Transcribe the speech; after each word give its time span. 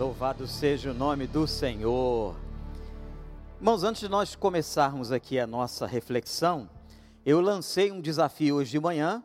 Louvado 0.00 0.46
seja 0.46 0.92
o 0.92 0.94
nome 0.94 1.26
do 1.26 1.46
Senhor. 1.46 2.34
Irmãos, 3.58 3.84
antes 3.84 4.00
de 4.00 4.08
nós 4.08 4.34
começarmos 4.34 5.12
aqui 5.12 5.38
a 5.38 5.46
nossa 5.46 5.86
reflexão, 5.86 6.70
eu 7.22 7.38
lancei 7.38 7.92
um 7.92 8.00
desafio 8.00 8.56
hoje 8.56 8.70
de 8.70 8.80
manhã, 8.80 9.22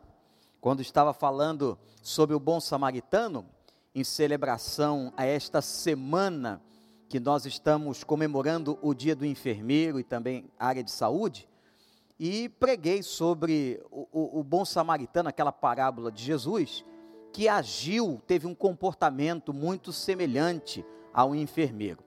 quando 0.60 0.82
estava 0.82 1.14
falando 1.14 1.78
sobre 2.02 2.36
o 2.36 2.38
bom 2.38 2.60
samaritano, 2.60 3.46
em 3.94 4.04
celebração 4.04 5.14
a 5.16 5.24
esta 5.24 5.62
semana 5.62 6.60
que 7.08 7.18
nós 7.18 7.46
estamos 7.46 8.04
comemorando 8.04 8.78
o 8.82 8.92
Dia 8.92 9.16
do 9.16 9.24
Enfermeiro 9.24 9.98
e 9.98 10.04
também 10.04 10.44
a 10.58 10.66
área 10.66 10.84
de 10.84 10.90
saúde, 10.90 11.48
e 12.20 12.50
preguei 12.50 13.02
sobre 13.02 13.82
o, 13.90 14.06
o, 14.12 14.40
o 14.40 14.44
bom 14.44 14.62
samaritano, 14.62 15.30
aquela 15.30 15.52
parábola 15.52 16.12
de 16.12 16.22
Jesus, 16.22 16.84
que 17.32 17.48
agiu, 17.48 18.20
teve 18.26 18.46
um 18.46 18.54
comportamento 18.54 19.52
muito 19.52 19.92
semelhante 19.92 20.84
ao 21.12 21.34
enfermeiro. 21.34 22.02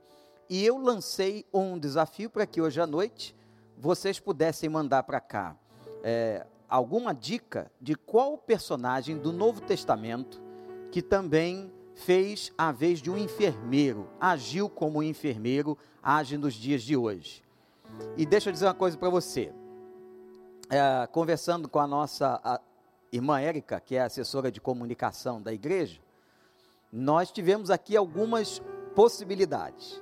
E 0.49 0.65
eu 0.65 0.77
lancei 0.77 1.45
um 1.53 1.77
desafio 1.77 2.29
para 2.29 2.45
que 2.45 2.61
hoje 2.61 2.81
à 2.81 2.87
noite 2.87 3.35
vocês 3.77 4.19
pudessem 4.19 4.69
mandar 4.69 5.03
para 5.03 5.19
cá 5.19 5.55
é, 6.03 6.45
alguma 6.67 7.13
dica 7.13 7.71
de 7.79 7.95
qual 7.95 8.37
personagem 8.37 9.17
do 9.17 9.31
Novo 9.31 9.61
Testamento 9.61 10.41
que 10.91 11.01
também 11.01 11.71
fez 11.93 12.51
a 12.57 12.71
vez 12.71 13.01
de 13.01 13.11
um 13.11 13.17
enfermeiro, 13.17 14.07
agiu 14.19 14.69
como 14.69 14.99
um 14.99 15.03
enfermeiro, 15.03 15.77
age 16.01 16.37
nos 16.37 16.53
dias 16.53 16.81
de 16.81 16.95
hoje. 16.95 17.43
E 18.17 18.25
deixa 18.25 18.49
eu 18.49 18.53
dizer 18.53 18.65
uma 18.65 18.73
coisa 18.73 18.97
para 18.97 19.09
você. 19.09 19.53
É, 20.69 21.07
conversando 21.07 21.67
com 21.67 21.79
a 21.79 21.87
nossa 21.87 22.61
irmã 23.11 23.39
Érica, 23.39 23.79
que 23.79 23.95
é 23.95 24.01
assessora 24.01 24.51
de 24.51 24.61
comunicação 24.61 25.41
da 25.41 25.53
igreja, 25.53 25.99
nós 26.91 27.31
tivemos 27.31 27.69
aqui 27.69 27.95
algumas 27.95 28.61
possibilidades. 28.95 30.01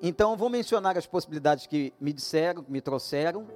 Então, 0.00 0.36
vou 0.36 0.48
mencionar 0.48 0.96
as 0.96 1.06
possibilidades 1.06 1.66
que 1.66 1.92
me 2.00 2.12
disseram, 2.12 2.64
me 2.68 2.80
trouxeram, 2.80 3.46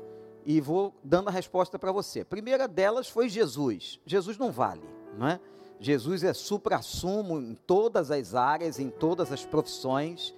e 0.44 0.60
vou 0.60 0.92
dando 1.04 1.28
a 1.28 1.32
resposta 1.32 1.78
para 1.78 1.92
você. 1.92 2.20
A 2.20 2.24
primeira 2.24 2.66
delas 2.66 3.08
foi 3.08 3.28
Jesus. 3.28 4.00
Jesus 4.04 4.36
não 4.36 4.50
vale, 4.50 4.82
não 5.16 5.28
é? 5.28 5.40
Jesus 5.78 6.22
é 6.22 6.32
supra-sumo 6.32 7.38
em 7.40 7.54
todas 7.54 8.10
as 8.10 8.34
áreas, 8.34 8.78
em 8.78 8.88
todas 8.88 9.32
as 9.32 9.44
profissões, 9.44 10.34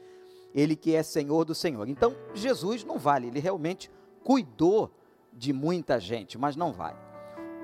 ele 0.54 0.76
que 0.76 0.94
é 0.94 1.02
Senhor 1.02 1.44
do 1.44 1.54
Senhor. 1.54 1.88
Então, 1.88 2.14
Jesus 2.34 2.84
não 2.84 2.98
vale, 2.98 3.28
ele 3.28 3.40
realmente 3.40 3.90
cuidou 4.22 4.90
de 5.32 5.52
muita 5.52 5.98
gente, 5.98 6.38
mas 6.38 6.54
não 6.56 6.72
vale. 6.72 6.96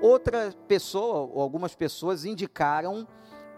Outra 0.01 0.53
pessoa, 0.67 1.29
ou 1.31 1.41
algumas 1.41 1.75
pessoas 1.75 2.25
indicaram 2.25 3.07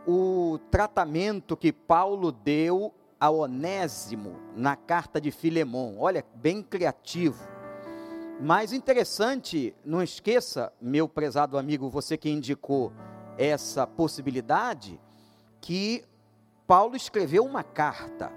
o 0.06 0.60
tratamento 0.70 1.56
que 1.56 1.72
Paulo 1.72 2.32
deu 2.32 2.94
a 3.18 3.30
Onésimo 3.30 4.36
na 4.56 4.76
carta 4.76 5.22
de 5.22 5.32
Filemão. 5.32 5.96
Olha, 6.00 6.26
bem 6.36 6.62
criativo. 6.62 7.42
Mas 8.42 8.74
interessante, 8.74 9.74
não 9.86 10.04
esqueça, 10.04 10.74
meu 10.82 11.08
prezado 11.08 11.58
amigo, 11.58 11.90
você 11.90 12.18
que 12.18 12.30
indicou 12.30 12.92
essa 13.38 13.88
possibilidade, 13.88 15.00
que 15.62 16.04
Paulo 16.68 16.98
escreveu 16.98 17.46
uma 17.46 17.64
carta 17.64 18.32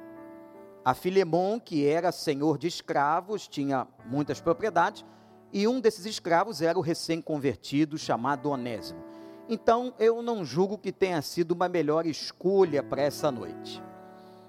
a 0.85 0.95
Filemão, 0.95 1.59
que 1.59 1.85
era 1.85 2.13
senhor 2.13 2.57
de 2.57 2.69
escravos, 2.69 3.49
tinha 3.49 3.89
muitas 4.05 4.41
propriedades, 4.41 5.05
e 5.53 5.67
um 5.67 5.81
desses 5.81 6.07
escravos 6.07 6.61
era 6.61 6.79
o 6.79 6.83
recém-convertido 6.83 7.97
chamado 7.97 8.51
Onésimo. 8.51 9.03
Então, 9.49 9.95
eu 9.99 10.23
não 10.23 10.45
julgo 10.45 10.77
que 10.77 10.91
tenha 10.91 11.23
sido 11.23 11.53
uma 11.53 11.69
melhor 11.69 12.05
escolha 12.07 12.83
para 12.83 13.03
essa 13.03 13.31
noite. 13.31 13.83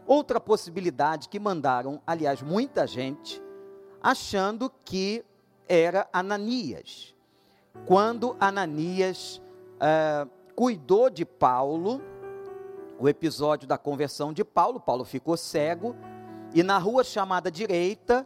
Outra 0.07 0.39
possibilidade 0.39 1.29
que 1.29 1.39
mandaram, 1.39 2.01
aliás, 2.07 2.41
muita 2.41 2.87
gente, 2.87 3.41
achando 4.01 4.71
que 4.83 5.23
era 5.67 6.07
Ananias. 6.11 7.13
Quando 7.85 8.35
Ananias 8.39 9.41
uh, 9.75 10.29
cuidou 10.55 11.09
de 11.09 11.25
Paulo, 11.25 12.01
o 12.99 13.07
episódio 13.07 13.67
da 13.67 13.77
conversão 13.77 14.33
de 14.33 14.43
Paulo, 14.43 14.79
Paulo 14.79 15.05
ficou 15.05 15.37
cego, 15.37 15.95
e 16.53 16.63
na 16.63 16.77
rua 16.77 17.03
chamada 17.03 17.51
direita, 17.51 18.25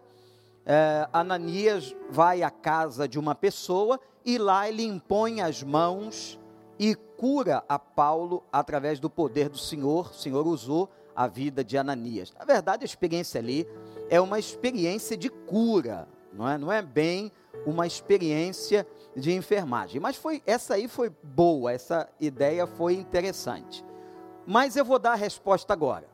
uh, 0.62 1.10
Ananias 1.12 1.96
vai 2.10 2.44
à 2.44 2.50
casa 2.50 3.08
de 3.08 3.20
uma 3.20 3.36
pessoa 3.36 4.00
e 4.26 4.38
lá 4.38 4.68
ele 4.68 4.84
impõe 4.84 5.42
as 5.42 5.64
mãos 5.64 6.40
e 6.80 6.96
cura 6.96 7.64
a 7.68 7.78
Paulo 7.78 8.44
através 8.52 9.00
do 9.00 9.10
poder 9.10 9.50
do 9.50 9.58
Senhor. 9.58 10.10
O 10.12 10.14
Senhor 10.14 10.48
usou 10.48 10.90
a 11.16 11.28
vida 11.28 11.64
de 11.64 11.78
Ananias. 11.78 12.34
Na 12.38 12.46
verdade, 12.46 12.84
a 12.84 12.86
experiência 12.86 13.40
ali 13.40 13.68
é 14.10 14.20
uma 14.20 14.40
experiência 14.40 15.16
de 15.16 15.30
cura, 15.30 16.08
não 16.34 16.50
é? 16.50 16.58
Não 16.58 16.72
é 16.72 16.82
bem 16.82 17.32
uma 17.66 17.86
experiência 17.86 18.88
de 19.16 19.34
enfermagem, 19.34 20.00
mas 20.00 20.16
foi 20.16 20.42
essa 20.46 20.76
aí 20.76 20.88
foi 20.88 21.12
boa, 21.22 21.72
essa 21.72 22.10
ideia 22.20 22.66
foi 22.66 22.96
interessante. 22.96 23.86
Mas 24.48 24.76
eu 24.76 24.84
vou 24.84 24.98
dar 24.98 25.12
a 25.12 25.16
resposta 25.16 25.74
agora. 25.74 26.11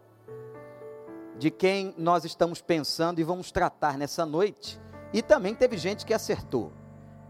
De 1.37 1.51
quem 1.51 1.93
nós 1.97 2.25
estamos 2.25 2.61
pensando 2.61 3.19
e 3.19 3.23
vamos 3.23 3.51
tratar 3.51 3.97
nessa 3.97 4.25
noite. 4.25 4.79
E 5.13 5.21
também 5.21 5.53
teve 5.53 5.77
gente 5.77 6.05
que 6.05 6.13
acertou. 6.13 6.71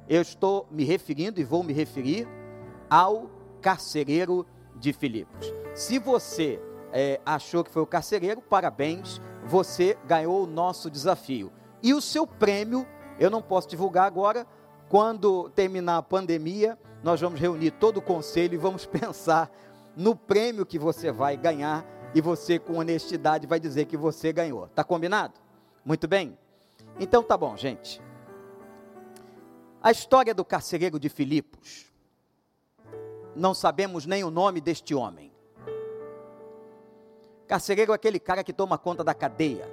Eu 0.07 0.21
estou 0.21 0.65
me 0.71 0.83
referindo 0.83 1.39
e 1.39 1.43
vou 1.43 1.63
me 1.63 1.73
referir 1.73 2.27
ao 2.89 3.29
carcereiro 3.61 4.45
de 4.75 4.93
Filipos. 4.93 5.51
Se 5.75 5.99
você 5.99 6.59
é, 6.91 7.19
achou 7.25 7.63
que 7.63 7.71
foi 7.71 7.81
o 7.81 7.87
carcereiro, 7.87 8.41
parabéns, 8.41 9.21
você 9.45 9.97
ganhou 10.05 10.43
o 10.43 10.47
nosso 10.47 10.89
desafio. 10.89 11.51
E 11.83 11.93
o 11.93 12.01
seu 12.01 12.25
prêmio, 12.25 12.87
eu 13.19 13.29
não 13.29 13.41
posso 13.41 13.67
divulgar 13.67 14.05
agora, 14.05 14.47
quando 14.89 15.49
terminar 15.49 15.97
a 15.97 16.03
pandemia, 16.03 16.77
nós 17.03 17.19
vamos 17.21 17.39
reunir 17.39 17.71
todo 17.71 17.97
o 17.97 18.01
conselho 18.01 18.55
e 18.55 18.57
vamos 18.57 18.85
pensar 18.87 19.51
no 19.95 20.15
prêmio 20.15 20.65
que 20.65 20.79
você 20.79 21.11
vai 21.11 21.35
ganhar 21.35 21.85
e 22.17 22.21
você, 22.21 22.57
com 22.57 22.79
honestidade, 22.79 23.45
vai 23.45 23.59
dizer 23.59 23.85
que 23.85 23.95
você 23.95 24.33
ganhou. 24.33 24.67
Tá 24.69 24.83
combinado? 24.83 25.35
Muito 25.85 26.07
bem? 26.07 26.35
Então 26.99 27.21
tá 27.21 27.37
bom, 27.37 27.55
gente. 27.55 28.01
A 29.83 29.91
história 29.91 30.33
do 30.33 30.43
carcereiro 30.43 30.99
de 30.99 31.09
Filipos. 31.09 31.85
Não 33.35 33.53
sabemos 33.53 34.07
nem 34.07 34.23
o 34.23 34.31
nome 34.31 34.59
deste 34.59 34.95
homem. 34.95 35.31
Carcereiro 37.45 37.91
é 37.91 37.95
aquele 37.95 38.19
cara 38.19 38.43
que 38.43 38.51
toma 38.51 38.79
conta 38.79 39.03
da 39.03 39.13
cadeia. 39.13 39.71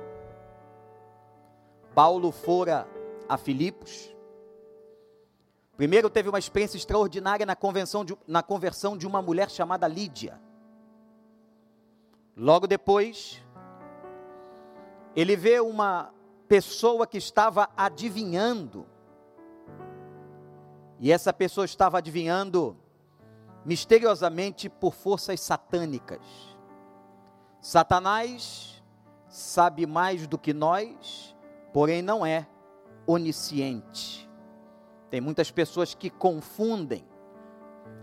Paulo 1.94 2.30
fora 2.30 2.86
a 3.26 3.38
Filipos. 3.38 4.14
Primeiro 5.78 6.10
teve 6.10 6.28
uma 6.28 6.38
experiência 6.38 6.76
extraordinária 6.76 7.46
na, 7.46 7.56
convenção 7.56 8.04
de, 8.04 8.14
na 8.26 8.42
conversão 8.42 8.98
de 8.98 9.06
uma 9.06 9.22
mulher 9.22 9.48
chamada 9.48 9.88
Lídia. 9.88 10.38
Logo 12.36 12.66
depois, 12.66 13.42
ele 15.14 15.36
vê 15.36 15.60
uma 15.60 16.12
pessoa 16.48 17.06
que 17.06 17.18
estava 17.18 17.68
adivinhando. 17.76 18.86
E 20.98 21.12
essa 21.12 21.32
pessoa 21.32 21.64
estava 21.64 21.98
adivinhando 21.98 22.76
misteriosamente 23.64 24.68
por 24.68 24.94
forças 24.94 25.40
satânicas. 25.40 26.20
Satanás 27.60 28.82
sabe 29.28 29.86
mais 29.86 30.26
do 30.26 30.36
que 30.36 30.52
nós, 30.52 31.34
porém 31.72 32.02
não 32.02 32.26
é 32.26 32.46
onisciente. 33.06 34.28
Tem 35.08 35.20
muitas 35.20 35.50
pessoas 35.50 35.94
que 35.94 36.10
confundem, 36.10 37.06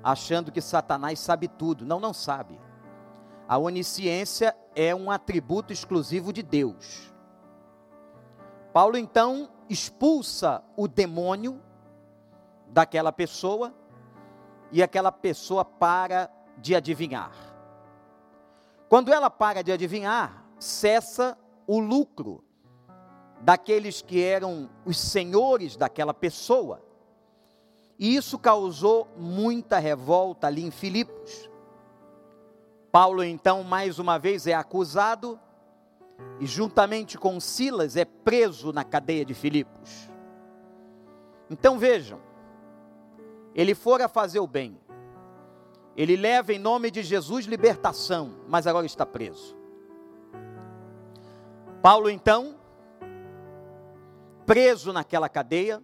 achando 0.01 0.51
que 0.51 0.61
Satanás 0.61 1.19
sabe 1.19 1.47
tudo. 1.47 1.85
Não, 1.85 1.99
não 1.99 2.13
sabe. 2.13 2.59
A 3.51 3.57
onisciência 3.57 4.55
é 4.73 4.95
um 4.95 5.11
atributo 5.11 5.73
exclusivo 5.73 6.31
de 6.31 6.41
Deus. 6.41 7.13
Paulo 8.71 8.95
então 8.95 9.49
expulsa 9.69 10.63
o 10.77 10.87
demônio 10.87 11.61
daquela 12.69 13.11
pessoa 13.11 13.73
e 14.71 14.81
aquela 14.81 15.11
pessoa 15.11 15.65
para 15.65 16.31
de 16.59 16.73
adivinhar. 16.73 17.33
Quando 18.87 19.11
ela 19.11 19.29
para 19.29 19.61
de 19.61 19.73
adivinhar, 19.73 20.45
cessa 20.57 21.37
o 21.67 21.77
lucro 21.77 22.45
daqueles 23.41 24.01
que 24.01 24.23
eram 24.23 24.69
os 24.85 24.97
senhores 24.97 25.75
daquela 25.75 26.13
pessoa. 26.13 26.81
E 27.99 28.15
isso 28.15 28.39
causou 28.39 29.09
muita 29.17 29.77
revolta 29.77 30.47
ali 30.47 30.63
em 30.63 30.71
Filipos. 30.71 31.50
Paulo, 32.91 33.23
então, 33.23 33.63
mais 33.63 33.99
uma 33.99 34.19
vez 34.19 34.45
é 34.45 34.53
acusado 34.53 35.39
e, 36.39 36.45
juntamente 36.45 37.17
com 37.17 37.39
Silas, 37.39 37.95
é 37.95 38.03
preso 38.03 38.73
na 38.73 38.83
cadeia 38.83 39.23
de 39.23 39.33
Filipos. 39.33 40.09
Então 41.49 41.77
vejam, 41.77 42.19
ele 43.55 43.75
fora 43.75 44.07
fazer 44.07 44.39
o 44.39 44.47
bem, 44.47 44.79
ele 45.95 46.15
leva 46.15 46.53
em 46.53 46.59
nome 46.59 46.89
de 46.91 47.03
Jesus 47.03 47.45
libertação, 47.45 48.35
mas 48.47 48.67
agora 48.67 48.85
está 48.85 49.05
preso. 49.05 49.57
Paulo 51.81 52.09
então, 52.09 52.55
preso 54.45 54.93
naquela 54.93 55.27
cadeia, 55.27 55.81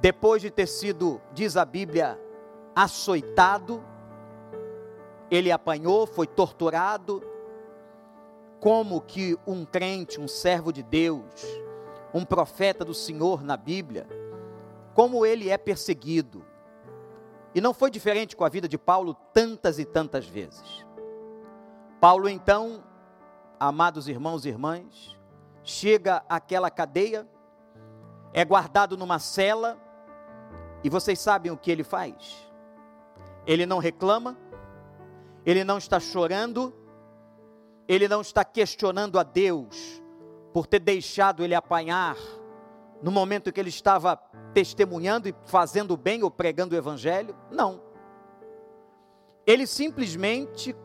depois 0.00 0.42
de 0.42 0.50
ter 0.50 0.66
sido, 0.66 1.20
diz 1.32 1.56
a 1.56 1.64
Bíblia, 1.64 2.20
açoitado, 2.74 3.82
ele 5.30 5.52
apanhou, 5.52 6.06
foi 6.06 6.26
torturado, 6.26 7.22
como 8.60 9.00
que 9.00 9.38
um 9.46 9.64
crente, 9.64 10.20
um 10.20 10.28
servo 10.28 10.72
de 10.72 10.82
Deus, 10.82 11.44
um 12.12 12.24
profeta 12.24 12.84
do 12.84 12.94
Senhor 12.94 13.42
na 13.42 13.56
Bíblia, 13.56 14.06
como 14.94 15.24
ele 15.24 15.48
é 15.48 15.58
perseguido. 15.58 16.44
E 17.54 17.60
não 17.60 17.72
foi 17.72 17.90
diferente 17.90 18.36
com 18.36 18.44
a 18.44 18.48
vida 18.48 18.68
de 18.68 18.78
Paulo 18.78 19.14
tantas 19.32 19.78
e 19.78 19.84
tantas 19.84 20.26
vezes. 20.26 20.86
Paulo 22.00 22.28
então, 22.28 22.82
amados 23.58 24.08
irmãos 24.08 24.44
e 24.44 24.48
irmãs, 24.48 25.16
chega 25.62 26.22
àquela 26.28 26.70
cadeia, 26.70 27.28
é 28.32 28.44
guardado 28.44 28.96
numa 28.96 29.18
cela, 29.18 29.78
e 30.82 30.88
vocês 30.88 31.18
sabem 31.18 31.50
o 31.50 31.56
que 31.56 31.70
ele 31.70 31.82
faz? 31.82 32.48
Ele 33.46 33.66
não 33.66 33.78
reclama, 33.78 34.36
ele 35.50 35.64
não 35.64 35.78
está 35.78 35.98
chorando, 35.98 36.74
ele 37.88 38.06
não 38.06 38.20
está 38.20 38.44
questionando 38.44 39.18
a 39.18 39.22
Deus 39.22 40.02
por 40.52 40.66
ter 40.66 40.78
deixado 40.78 41.42
ele 41.42 41.54
apanhar 41.54 42.18
no 43.02 43.10
momento 43.10 43.50
que 43.50 43.58
ele 43.58 43.70
estava 43.70 44.14
testemunhando 44.52 45.26
e 45.26 45.34
fazendo 45.46 45.96
bem 45.96 46.22
ou 46.22 46.30
pregando 46.30 46.74
o 46.74 46.78
evangelho. 46.78 47.34
Não. 47.50 47.80
Ele 49.46 49.66
simplesmente 49.66 50.76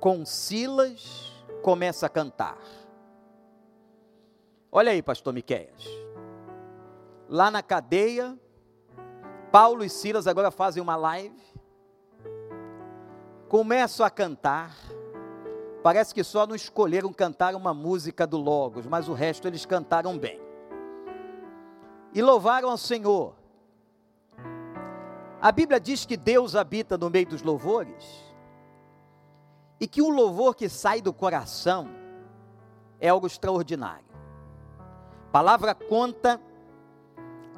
com 0.00 0.24
Silas 0.24 1.34
começa 1.62 2.06
a 2.06 2.08
cantar. 2.08 2.56
Olha 4.72 4.90
aí, 4.90 5.02
pastor 5.02 5.34
Miqueias. 5.34 5.84
Lá 7.28 7.50
na 7.50 7.62
cadeia, 7.62 8.38
Paulo 9.52 9.84
e 9.84 9.90
Silas 9.90 10.26
agora 10.26 10.50
fazem 10.50 10.82
uma 10.82 10.96
live. 10.96 11.44
Começam 13.48 14.04
a 14.04 14.10
cantar 14.10 14.74
Parece 15.86 16.12
que 16.12 16.24
só 16.24 16.48
não 16.48 16.56
escolheram 16.56 17.12
cantar 17.12 17.54
uma 17.54 17.72
música 17.72 18.26
do 18.26 18.36
Logos, 18.36 18.88
mas 18.88 19.08
o 19.08 19.12
resto 19.12 19.46
eles 19.46 19.64
cantaram 19.64 20.18
bem. 20.18 20.40
E 22.12 22.20
louvaram 22.20 22.68
ao 22.68 22.76
Senhor. 22.76 23.36
A 25.40 25.52
Bíblia 25.52 25.78
diz 25.78 26.04
que 26.04 26.16
Deus 26.16 26.56
habita 26.56 26.98
no 26.98 27.08
meio 27.08 27.28
dos 27.28 27.40
louvores 27.40 28.04
e 29.78 29.86
que 29.86 30.02
um 30.02 30.10
louvor 30.10 30.56
que 30.56 30.68
sai 30.68 31.00
do 31.00 31.12
coração 31.12 31.88
é 32.98 33.08
algo 33.08 33.28
extraordinário. 33.28 34.10
A 35.28 35.30
palavra 35.30 35.72
conta 35.72 36.40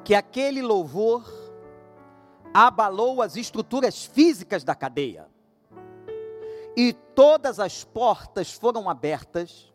que 0.04 0.14
aquele 0.14 0.60
louvor 0.60 1.24
abalou 2.52 3.22
as 3.22 3.36
estruturas 3.36 4.04
físicas 4.04 4.62
da 4.62 4.74
cadeia 4.74 5.26
e 6.80 6.92
todas 6.92 7.58
as 7.58 7.82
portas 7.82 8.52
foram 8.52 8.88
abertas, 8.88 9.74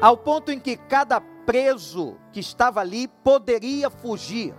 ao 0.00 0.16
ponto 0.16 0.52
em 0.52 0.60
que 0.60 0.76
cada 0.76 1.20
preso 1.20 2.16
que 2.32 2.38
estava 2.38 2.78
ali 2.78 3.08
poderia 3.08 3.90
fugir. 3.90 4.54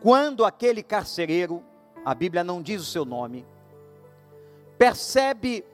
Quando 0.00 0.44
aquele 0.44 0.80
carcereiro, 0.80 1.60
a 2.04 2.14
Bíblia 2.14 2.44
não 2.44 2.62
diz 2.62 2.80
o 2.82 2.84
seu 2.84 3.04
nome, 3.04 3.44
percebe 4.78 5.64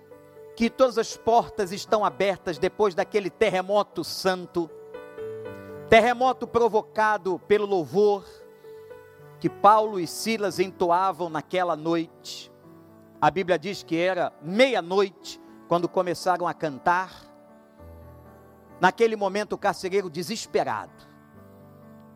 que 0.57 0.71
todas 0.71 0.97
as 0.97 1.15
portas 1.15 1.73
estão 1.73 2.03
abertas 2.03 2.57
depois 2.57 2.95
daquele 2.95 3.29
terremoto 3.29 4.03
santo, 4.03 4.71
terremoto 5.91 6.47
provocado 6.47 7.39
pelo 7.41 7.67
louvor 7.67 8.25
que 9.39 9.51
Paulo 9.51 10.01
e 10.01 10.07
Silas 10.07 10.59
entoavam 10.59 11.29
naquela 11.29 11.77
noite. 11.77 12.52
A 13.23 13.31
Bíblia 13.31 13.57
diz 13.57 13.85
que 13.85 13.97
era 13.97 14.33
meia-noite 14.43 15.41
quando 15.69 15.89
começaram 15.89 16.49
a 16.49 16.53
cantar. 16.53 17.13
Naquele 18.81 19.15
momento, 19.15 19.53
o 19.53 19.59
carcereiro, 19.59 20.11
desesperado, 20.11 20.91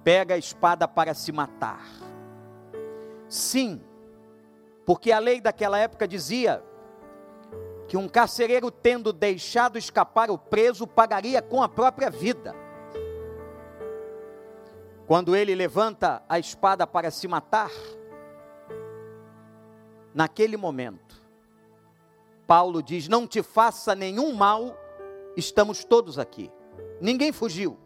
pega 0.02 0.34
a 0.34 0.36
espada 0.36 0.88
para 0.88 1.14
se 1.14 1.30
matar. 1.30 1.86
Sim, 3.28 3.80
porque 4.84 5.12
a 5.12 5.20
lei 5.20 5.40
daquela 5.40 5.78
época 5.78 6.08
dizia 6.08 6.60
que 7.86 7.96
um 7.96 8.08
carcereiro, 8.08 8.68
tendo 8.68 9.12
deixado 9.12 9.78
escapar 9.78 10.28
o 10.28 10.36
preso, 10.36 10.88
pagaria 10.88 11.40
com 11.40 11.62
a 11.62 11.68
própria 11.68 12.10
vida. 12.10 12.52
Quando 15.06 15.36
ele 15.36 15.54
levanta 15.54 16.24
a 16.28 16.36
espada 16.36 16.84
para 16.84 17.12
se 17.12 17.28
matar, 17.28 17.70
naquele 20.16 20.56
momento, 20.56 21.22
Paulo 22.46 22.82
diz: 22.82 23.06
Não 23.06 23.26
te 23.26 23.42
faça 23.42 23.94
nenhum 23.94 24.32
mal, 24.32 24.74
estamos 25.36 25.84
todos 25.84 26.18
aqui. 26.18 26.50
Ninguém 27.00 27.32
fugiu. 27.32 27.78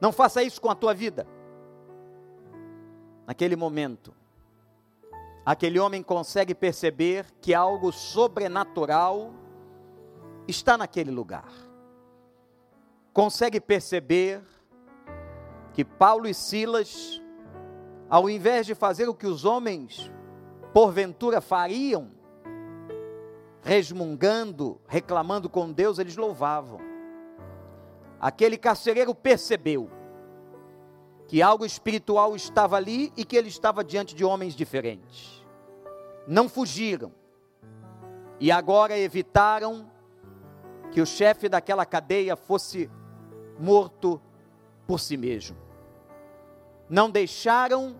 Não 0.00 0.12
faça 0.12 0.44
isso 0.44 0.60
com 0.60 0.70
a 0.70 0.76
tua 0.76 0.94
vida. 0.94 1.26
Naquele 3.26 3.56
momento, 3.56 4.14
aquele 5.44 5.80
homem 5.80 6.04
consegue 6.04 6.54
perceber 6.54 7.26
que 7.40 7.52
algo 7.52 7.90
sobrenatural 7.90 9.34
está 10.46 10.78
naquele 10.78 11.10
lugar. 11.10 11.50
Consegue 13.12 13.60
perceber 13.60 14.40
que 15.74 15.84
Paulo 15.84 16.28
e 16.28 16.32
Silas, 16.32 17.20
ao 18.08 18.30
invés 18.30 18.66
de 18.66 18.74
fazer 18.76 19.08
o 19.08 19.14
que 19.14 19.26
os 19.26 19.44
homens 19.44 20.12
porventura 20.72 21.40
fariam, 21.40 22.10
resmungando, 23.62 24.80
reclamando 24.86 25.48
com 25.48 25.70
Deus, 25.72 25.98
eles 25.98 26.16
louvavam. 26.16 26.80
Aquele 28.20 28.56
carcereiro 28.56 29.14
percebeu 29.14 29.90
que 31.26 31.42
algo 31.42 31.64
espiritual 31.64 32.34
estava 32.34 32.76
ali 32.76 33.12
e 33.16 33.24
que 33.24 33.36
ele 33.36 33.48
estava 33.48 33.84
diante 33.84 34.14
de 34.14 34.24
homens 34.24 34.54
diferentes. 34.54 35.44
Não 36.26 36.48
fugiram. 36.48 37.12
E 38.40 38.50
agora 38.50 38.98
evitaram 38.98 39.90
que 40.90 41.00
o 41.00 41.06
chefe 41.06 41.48
daquela 41.48 41.84
cadeia 41.84 42.34
fosse 42.34 42.90
morto 43.58 44.20
por 44.86 44.98
si 44.98 45.16
mesmo. 45.16 45.56
Não 46.88 47.10
deixaram 47.10 47.96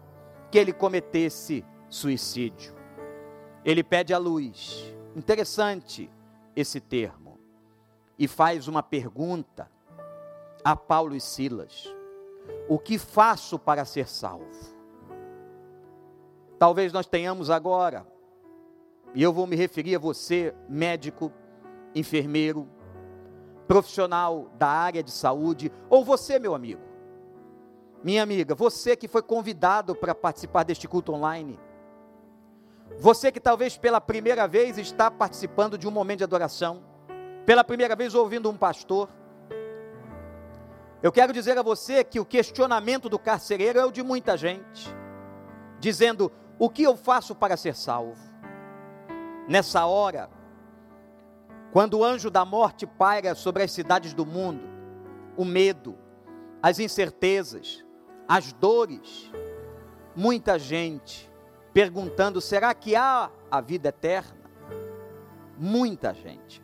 que 0.50 0.56
ele 0.56 0.72
cometesse 0.72 1.64
suicídio. 1.88 2.74
Ele 3.64 3.82
pede 3.82 4.12
a 4.12 4.18
luz. 4.18 4.94
Interessante 5.14 6.10
esse 6.54 6.80
termo. 6.80 7.38
E 8.18 8.26
faz 8.26 8.66
uma 8.66 8.82
pergunta 8.82 9.70
a 10.64 10.74
Paulo 10.74 11.14
e 11.14 11.20
Silas: 11.20 11.94
O 12.68 12.78
que 12.78 12.98
faço 12.98 13.58
para 13.58 13.84
ser 13.84 14.08
salvo? 14.08 14.76
Talvez 16.58 16.92
nós 16.92 17.06
tenhamos 17.06 17.50
agora, 17.50 18.04
e 19.14 19.22
eu 19.22 19.32
vou 19.32 19.46
me 19.46 19.54
referir 19.54 19.94
a 19.94 19.98
você, 19.98 20.52
médico, 20.68 21.32
enfermeiro, 21.94 22.68
profissional 23.68 24.50
da 24.58 24.66
área 24.66 25.02
de 25.02 25.12
saúde, 25.12 25.70
ou 25.88 26.04
você, 26.04 26.38
meu 26.38 26.56
amigo, 26.56 26.82
minha 28.02 28.22
amiga, 28.22 28.54
você 28.54 28.96
que 28.96 29.06
foi 29.06 29.22
convidado 29.22 29.94
para 29.94 30.14
participar 30.14 30.64
deste 30.64 30.88
culto 30.88 31.12
online, 31.12 31.58
você 32.98 33.30
que 33.30 33.40
talvez 33.40 33.76
pela 33.76 34.00
primeira 34.00 34.48
vez 34.48 34.78
está 34.78 35.10
participando 35.10 35.76
de 35.76 35.86
um 35.86 35.90
momento 35.90 36.18
de 36.18 36.24
adoração, 36.24 36.82
pela 37.44 37.62
primeira 37.62 37.94
vez 37.94 38.14
ouvindo 38.14 38.50
um 38.50 38.56
pastor, 38.56 39.08
eu 41.02 41.12
quero 41.12 41.32
dizer 41.32 41.56
a 41.56 41.62
você 41.62 42.02
que 42.02 42.18
o 42.18 42.24
questionamento 42.24 43.08
do 43.08 43.18
carcereiro 43.18 43.78
é 43.78 43.84
o 43.84 43.92
de 43.92 44.02
muita 44.02 44.36
gente, 44.36 44.92
dizendo: 45.78 46.32
o 46.58 46.68
que 46.68 46.82
eu 46.82 46.96
faço 46.96 47.34
para 47.34 47.56
ser 47.56 47.76
salvo? 47.76 48.18
Nessa 49.46 49.86
hora, 49.86 50.28
quando 51.72 51.98
o 51.98 52.04
anjo 52.04 52.30
da 52.30 52.44
morte 52.44 52.86
paira 52.86 53.34
sobre 53.34 53.62
as 53.62 53.70
cidades 53.70 54.12
do 54.12 54.26
mundo, 54.26 54.62
o 55.36 55.44
medo, 55.44 55.96
as 56.60 56.80
incertezas, 56.80 57.84
as 58.26 58.52
dores, 58.52 59.30
muita 60.16 60.58
gente 60.58 61.27
perguntando: 61.78 62.40
será 62.40 62.74
que 62.74 62.96
há 62.96 63.30
a 63.48 63.60
vida 63.60 63.90
eterna? 63.90 64.50
Muita 65.56 66.12
gente. 66.12 66.60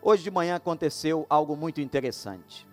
Hoje 0.00 0.22
de 0.22 0.30
manhã 0.30 0.54
aconteceu 0.54 1.26
algo 1.28 1.56
muito 1.56 1.80
interessante. 1.80 2.64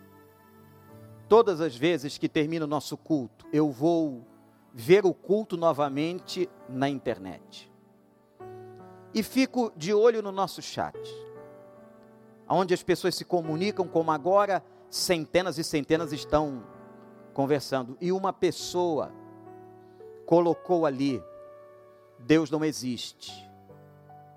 Todas 1.27 1.59
as 1.59 1.75
vezes 1.75 2.19
que 2.19 2.29
termina 2.29 2.65
o 2.65 2.67
nosso 2.67 2.95
culto, 2.95 3.47
eu 3.51 3.71
vou 3.71 4.23
ver 4.71 5.07
o 5.07 5.13
culto 5.13 5.57
novamente 5.57 6.47
na 6.69 6.87
internet. 6.87 7.73
E 9.11 9.23
fico 9.23 9.73
de 9.75 9.91
olho 9.91 10.21
no 10.21 10.31
nosso 10.31 10.61
chat. 10.61 10.95
onde 12.47 12.75
as 12.75 12.83
pessoas 12.83 13.15
se 13.15 13.25
comunicam, 13.25 13.87
como 13.87 14.11
agora 14.11 14.63
centenas 14.87 15.57
e 15.57 15.63
centenas 15.63 16.13
estão 16.13 16.63
conversando. 17.33 17.97
E 17.99 18.11
uma 18.11 18.31
pessoa 18.31 19.11
colocou 20.27 20.85
ali: 20.85 21.23
Deus 22.25 22.49
não 22.49 22.63
existe. 22.63 23.49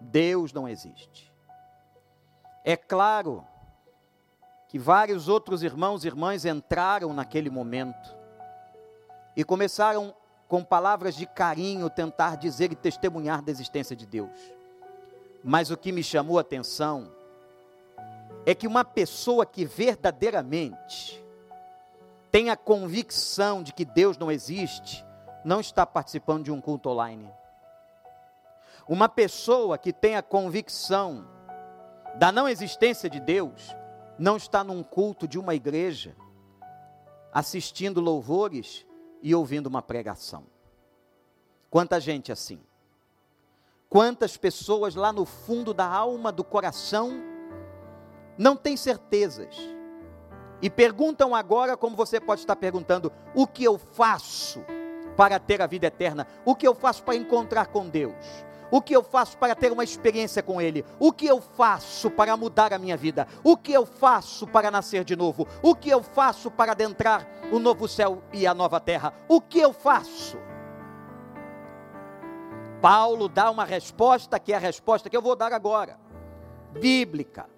Deus 0.00 0.52
não 0.52 0.68
existe. 0.68 1.32
É 2.64 2.76
claro 2.76 3.44
que 4.68 4.78
vários 4.78 5.28
outros 5.28 5.62
irmãos 5.62 6.04
e 6.04 6.08
irmãs 6.08 6.44
entraram 6.44 7.12
naquele 7.12 7.50
momento 7.50 8.16
e 9.36 9.44
começaram 9.44 10.14
com 10.48 10.64
palavras 10.64 11.14
de 11.14 11.26
carinho 11.26 11.90
tentar 11.90 12.36
dizer 12.36 12.72
e 12.72 12.76
testemunhar 12.76 13.42
da 13.42 13.50
existência 13.50 13.94
de 13.94 14.06
Deus. 14.06 14.38
Mas 15.42 15.70
o 15.70 15.76
que 15.76 15.92
me 15.92 16.02
chamou 16.02 16.38
a 16.38 16.40
atenção 16.40 17.10
é 18.46 18.54
que 18.54 18.66
uma 18.66 18.84
pessoa 18.84 19.44
que 19.46 19.64
verdadeiramente 19.64 21.22
tem 22.30 22.50
a 22.50 22.56
convicção 22.56 23.62
de 23.62 23.72
que 23.72 23.84
Deus 23.84 24.18
não 24.18 24.30
existe, 24.30 25.04
não 25.44 25.60
está 25.60 25.86
participando 25.86 26.44
de 26.44 26.50
um 26.50 26.60
culto 26.60 26.88
online. 26.88 27.30
Uma 28.88 29.08
pessoa 29.08 29.78
que 29.78 29.92
tem 29.92 30.16
a 30.16 30.22
convicção 30.22 31.26
da 32.16 32.30
não 32.30 32.48
existência 32.48 33.08
de 33.08 33.18
Deus, 33.18 33.74
não 34.18 34.36
está 34.36 34.62
num 34.62 34.82
culto 34.82 35.26
de 35.26 35.38
uma 35.38 35.54
igreja, 35.54 36.14
assistindo 37.32 38.00
louvores 38.00 38.86
e 39.22 39.34
ouvindo 39.34 39.66
uma 39.66 39.82
pregação. 39.82 40.44
Quanta 41.70 41.98
gente 41.98 42.30
assim. 42.30 42.60
Quantas 43.88 44.36
pessoas 44.36 44.94
lá 44.94 45.12
no 45.12 45.24
fundo 45.24 45.72
da 45.72 45.86
alma, 45.86 46.30
do 46.30 46.44
coração, 46.44 47.12
não 48.36 48.54
têm 48.54 48.76
certezas. 48.76 49.56
E 50.60 50.68
perguntam 50.68 51.34
agora, 51.34 51.76
como 51.76 51.96
você 51.96 52.20
pode 52.20 52.42
estar 52.42 52.56
perguntando: 52.56 53.12
o 53.34 53.46
que 53.46 53.64
eu 53.64 53.78
faço 53.78 54.64
para 55.16 55.38
ter 55.38 55.62
a 55.62 55.66
vida 55.66 55.86
eterna? 55.86 56.26
O 56.44 56.54
que 56.54 56.66
eu 56.66 56.74
faço 56.74 57.02
para 57.02 57.16
encontrar 57.16 57.66
com 57.66 57.88
Deus? 57.88 58.14
O 58.74 58.82
que 58.82 58.96
eu 58.96 59.04
faço 59.04 59.38
para 59.38 59.54
ter 59.54 59.70
uma 59.70 59.84
experiência 59.84 60.42
com 60.42 60.60
Ele? 60.60 60.84
O 60.98 61.12
que 61.12 61.26
eu 61.28 61.40
faço 61.40 62.10
para 62.10 62.36
mudar 62.36 62.72
a 62.72 62.78
minha 62.78 62.96
vida? 62.96 63.24
O 63.44 63.56
que 63.56 63.72
eu 63.72 63.86
faço 63.86 64.48
para 64.48 64.68
nascer 64.68 65.04
de 65.04 65.14
novo? 65.14 65.46
O 65.62 65.76
que 65.76 65.88
eu 65.88 66.02
faço 66.02 66.50
para 66.50 66.72
adentrar 66.72 67.24
o 67.52 67.60
novo 67.60 67.86
céu 67.86 68.20
e 68.32 68.48
a 68.48 68.52
nova 68.52 68.80
terra? 68.80 69.14
O 69.28 69.40
que 69.40 69.60
eu 69.60 69.72
faço? 69.72 70.36
Paulo 72.82 73.28
dá 73.28 73.48
uma 73.48 73.64
resposta 73.64 74.40
que 74.40 74.52
é 74.52 74.56
a 74.56 74.58
resposta 74.58 75.08
que 75.08 75.16
eu 75.16 75.22
vou 75.22 75.36
dar 75.36 75.52
agora, 75.52 75.96
bíblica. 76.72 77.48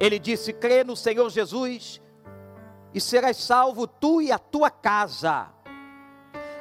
Ele 0.00 0.18
disse: 0.18 0.50
crê 0.50 0.82
no 0.82 0.96
Senhor 0.96 1.28
Jesus 1.28 2.00
e 2.94 3.02
serás 3.02 3.36
salvo 3.36 3.86
tu 3.86 4.22
e 4.22 4.32
a 4.32 4.38
tua 4.38 4.70
casa 4.70 5.59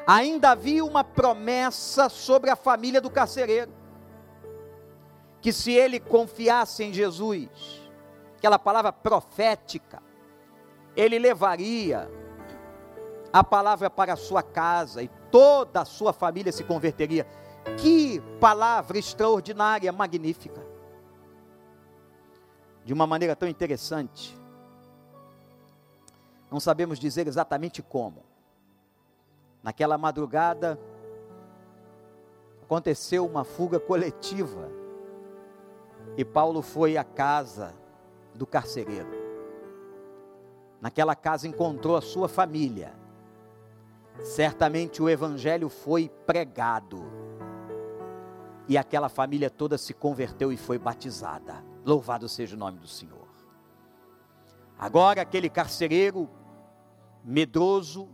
ainda 0.10 0.50
havia 0.50 0.84
uma 0.84 1.04
promessa 1.04 2.10
sobre 2.10 2.50
a 2.50 2.56
família 2.56 3.00
do 3.00 3.12
carcereiro. 3.12 3.72
Que 5.40 5.54
se 5.54 5.72
ele 5.72 6.00
confiasse 6.00 6.84
em 6.84 6.92
Jesus, 6.92 7.48
aquela 8.36 8.58
palavra 8.58 8.92
profética, 8.92 10.02
ele 10.96 11.20
levaria 11.20 12.10
a 13.32 13.44
palavra 13.44 13.88
para 13.88 14.14
a 14.14 14.18
sua 14.18 14.42
casa 14.42 15.04
e 15.04 15.08
toda 15.30 15.82
a 15.82 15.86
sua 15.86 16.12
família 16.12 16.52
se 16.52 16.64
converteria. 16.64 17.28
Que 17.78 18.20
palavra 18.40 18.98
extraordinária, 18.98 19.92
magnífica. 19.92 20.66
De 22.84 22.92
uma 22.92 23.06
maneira 23.06 23.36
tão 23.36 23.48
interessante. 23.48 24.36
Não 26.50 26.60
sabemos 26.60 26.98
dizer 26.98 27.28
exatamente 27.28 27.84
como. 27.84 28.29
Naquela 29.62 29.98
madrugada, 29.98 30.80
aconteceu 32.62 33.26
uma 33.26 33.44
fuga 33.44 33.80
coletiva 33.80 34.70
e 36.16 36.24
Paulo 36.24 36.62
foi 36.62 36.98
à 36.98 37.04
casa 37.04 37.76
do 38.34 38.46
carcereiro. 38.46 39.10
Naquela 40.82 41.16
casa 41.16 41.48
encontrou 41.48 41.96
a 41.96 42.02
sua 42.02 42.30
família. 42.30 42.94
Certamente 44.24 45.02
o 45.02 45.10
evangelho 45.10 45.68
foi 45.70 46.10
pregado. 46.26 47.04
E 48.68 48.78
aquela 48.78 49.10
família 49.10 49.50
toda 49.50 49.78
se 49.78 49.94
converteu 49.94 50.52
e 50.52 50.58
foi 50.58 50.78
batizada. 50.78 51.64
Louvado 51.86 52.30
seja 52.30 52.56
o 52.56 52.60
nome 52.60 52.80
do 52.80 52.88
Senhor. 52.88 53.28
Agora 54.78 55.22
aquele 55.22 55.50
carcereiro 55.50 56.30
medroso, 57.24 58.08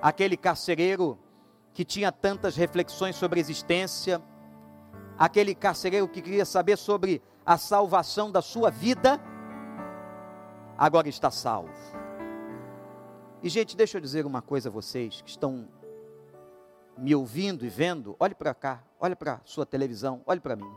aquele 0.00 0.36
carcereiro 0.36 1.18
que 1.72 1.84
tinha 1.84 2.10
tantas 2.10 2.56
reflexões 2.56 3.16
sobre 3.16 3.38
a 3.38 3.42
existência, 3.42 4.22
aquele 5.16 5.54
carcereiro 5.54 6.08
que 6.08 6.22
queria 6.22 6.44
saber 6.44 6.76
sobre 6.76 7.22
a 7.44 7.56
salvação 7.56 8.30
da 8.30 8.42
sua 8.42 8.70
vida, 8.70 9.20
agora 10.76 11.08
está 11.08 11.30
salvo. 11.30 11.72
E, 13.42 13.48
gente, 13.48 13.76
deixa 13.76 13.98
eu 13.98 14.00
dizer 14.00 14.26
uma 14.26 14.42
coisa 14.42 14.68
a 14.68 14.72
vocês 14.72 15.20
que 15.20 15.30
estão 15.30 15.68
me 16.96 17.14
ouvindo 17.14 17.64
e 17.64 17.68
vendo, 17.68 18.16
olhe 18.18 18.34
para 18.34 18.52
cá, 18.52 18.82
olhe 18.98 19.14
para 19.14 19.34
a 19.34 19.40
sua 19.44 19.64
televisão, 19.64 20.22
olhe 20.26 20.40
para 20.40 20.56
mim. 20.56 20.70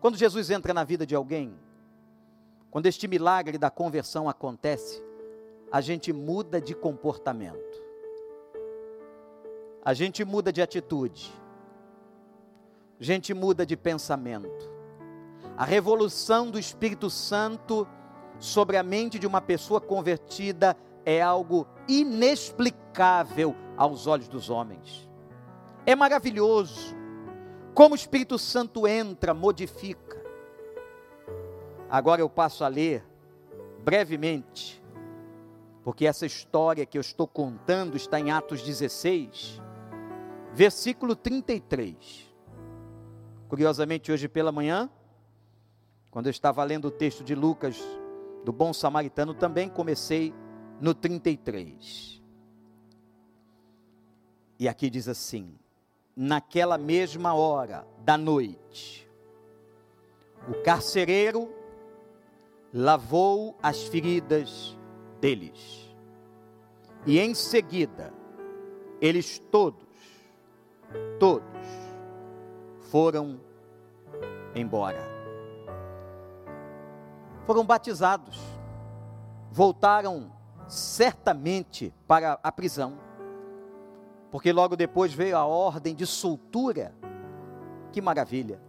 Quando 0.00 0.16
Jesus 0.16 0.50
entra 0.50 0.74
na 0.74 0.84
vida 0.84 1.06
de 1.06 1.14
alguém, 1.14 1.54
quando 2.70 2.86
este 2.86 3.08
milagre 3.08 3.58
da 3.58 3.70
conversão 3.70 4.28
acontece, 4.28 5.02
a 5.70 5.80
gente 5.80 6.12
muda 6.12 6.60
de 6.60 6.74
comportamento, 6.74 7.82
a 9.84 9.94
gente 9.94 10.24
muda 10.24 10.52
de 10.52 10.60
atitude, 10.60 11.32
a 12.98 13.04
gente 13.04 13.32
muda 13.32 13.64
de 13.64 13.76
pensamento. 13.76 14.68
A 15.56 15.64
revolução 15.64 16.50
do 16.50 16.58
Espírito 16.58 17.08
Santo 17.10 17.86
sobre 18.38 18.76
a 18.76 18.82
mente 18.82 19.18
de 19.18 19.26
uma 19.26 19.40
pessoa 19.40 19.80
convertida 19.80 20.76
é 21.04 21.20
algo 21.20 21.66
inexplicável 21.86 23.54
aos 23.76 24.06
olhos 24.06 24.28
dos 24.28 24.50
homens. 24.50 25.08
É 25.86 25.94
maravilhoso 25.94 26.94
como 27.74 27.94
o 27.94 27.96
Espírito 27.96 28.38
Santo 28.38 28.86
entra, 28.86 29.32
modifica. 29.32 30.20
Agora 31.88 32.20
eu 32.20 32.28
passo 32.28 32.64
a 32.64 32.68
ler 32.68 33.04
brevemente 33.82 34.79
porque 35.82 36.06
essa 36.06 36.26
história 36.26 36.84
que 36.84 36.98
eu 36.98 37.00
estou 37.00 37.26
contando 37.26 37.96
está 37.96 38.20
em 38.20 38.30
Atos 38.30 38.62
16, 38.62 39.60
versículo 40.52 41.16
33. 41.16 42.28
Curiosamente, 43.48 44.12
hoje 44.12 44.28
pela 44.28 44.52
manhã, 44.52 44.90
quando 46.10 46.26
eu 46.26 46.30
estava 46.30 46.62
lendo 46.64 46.88
o 46.88 46.90
texto 46.90 47.24
de 47.24 47.34
Lucas, 47.34 47.78
do 48.44 48.52
bom 48.52 48.72
samaritano, 48.72 49.34
também 49.34 49.68
comecei 49.68 50.34
no 50.80 50.94
33. 50.94 52.22
E 54.58 54.68
aqui 54.68 54.90
diz 54.90 55.08
assim: 55.08 55.54
naquela 56.14 56.76
mesma 56.76 57.34
hora 57.34 57.86
da 58.04 58.18
noite, 58.18 59.08
o 60.48 60.62
carcereiro 60.62 61.50
lavou 62.72 63.56
as 63.62 63.82
feridas 63.84 64.76
deles. 65.20 65.94
E 67.06 67.18
em 67.18 67.34
seguida, 67.34 68.12
eles 69.00 69.38
todos, 69.38 69.88
todos 71.18 71.48
foram 72.90 73.40
embora. 74.54 75.08
Foram 77.46 77.64
batizados, 77.64 78.38
voltaram 79.50 80.32
certamente 80.68 81.92
para 82.06 82.38
a 82.42 82.52
prisão, 82.52 82.98
porque 84.30 84.52
logo 84.52 84.76
depois 84.76 85.12
veio 85.12 85.36
a 85.36 85.44
ordem 85.44 85.94
de 85.94 86.06
soltura. 86.06 86.94
Que 87.92 88.00
maravilha! 88.00 88.60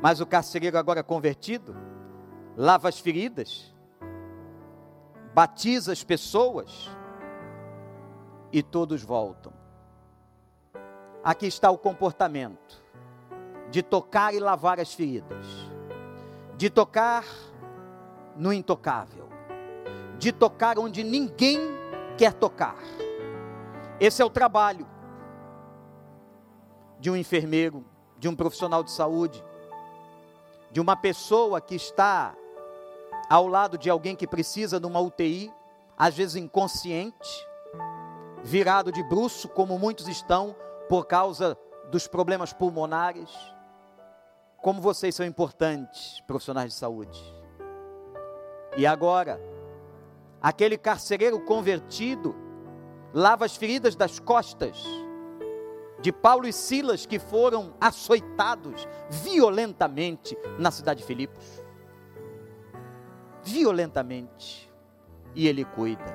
Mas 0.00 0.20
o 0.20 0.26
carcereiro, 0.26 0.78
agora 0.78 1.02
convertido, 1.02 1.76
lava 2.56 2.88
as 2.88 2.98
feridas, 2.98 3.74
batiza 5.38 5.92
as 5.92 6.02
pessoas 6.02 6.90
e 8.52 8.60
todos 8.60 9.04
voltam. 9.04 9.52
Aqui 11.22 11.46
está 11.46 11.70
o 11.70 11.78
comportamento 11.78 12.82
de 13.70 13.80
tocar 13.80 14.34
e 14.34 14.40
lavar 14.40 14.80
as 14.80 14.92
feridas, 14.92 15.46
de 16.56 16.68
tocar 16.68 17.24
no 18.34 18.52
intocável, 18.52 19.28
de 20.18 20.32
tocar 20.32 20.76
onde 20.76 21.04
ninguém 21.04 21.60
quer 22.16 22.32
tocar. 22.32 22.82
Esse 24.00 24.20
é 24.20 24.24
o 24.24 24.30
trabalho 24.30 24.88
de 26.98 27.12
um 27.12 27.16
enfermeiro, 27.16 27.84
de 28.18 28.28
um 28.28 28.34
profissional 28.34 28.82
de 28.82 28.90
saúde, 28.90 29.44
de 30.72 30.80
uma 30.80 30.96
pessoa 30.96 31.60
que 31.60 31.76
está 31.76 32.34
ao 33.28 33.46
lado 33.46 33.76
de 33.76 33.90
alguém 33.90 34.16
que 34.16 34.26
precisa 34.26 34.80
de 34.80 34.86
uma 34.86 35.00
UTI, 35.00 35.52
às 35.96 36.14
vezes 36.14 36.36
inconsciente, 36.36 37.46
virado 38.42 38.90
de 38.90 39.02
bruço, 39.02 39.48
como 39.48 39.78
muitos 39.78 40.08
estão 40.08 40.56
por 40.88 41.06
causa 41.06 41.58
dos 41.90 42.06
problemas 42.06 42.52
pulmonares. 42.52 43.30
Como 44.62 44.80
vocês 44.80 45.14
são 45.14 45.26
importantes, 45.26 46.20
profissionais 46.26 46.72
de 46.72 46.78
saúde. 46.78 47.20
E 48.76 48.86
agora, 48.86 49.40
aquele 50.40 50.78
carcereiro 50.78 51.40
convertido 51.40 52.34
lava 53.12 53.44
as 53.44 53.56
feridas 53.56 53.94
das 53.94 54.18
costas 54.18 54.82
de 56.00 56.12
Paulo 56.12 56.46
e 56.46 56.52
Silas 56.52 57.06
que 57.06 57.18
foram 57.18 57.74
açoitados 57.80 58.86
violentamente 59.10 60.36
na 60.58 60.70
cidade 60.70 61.00
de 61.00 61.06
Filipos. 61.06 61.57
Violentamente. 63.48 64.70
E 65.34 65.48
ele 65.48 65.64
cuida. 65.64 66.14